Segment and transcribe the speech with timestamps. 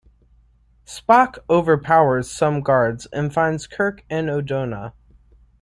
[0.83, 4.93] Spock overpowers some guards and finds Kirk and Odona.